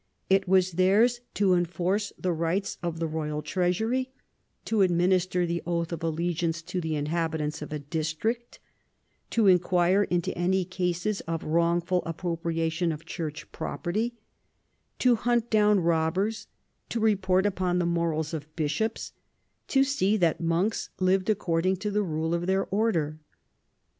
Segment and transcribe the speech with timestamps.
[0.31, 4.09] It was theirs to enforce the rights of the royal treasury,
[4.65, 8.57] to administer the oath of allegiance to the inhabitants of a district,
[9.29, 14.15] to inquire into any cases of wrongful appropriation of church property,
[14.97, 16.47] to hunt down robbers,
[16.89, 19.13] to report upon the morals of bishops,
[19.67, 23.19] to see that monks lived according to the rule of their order.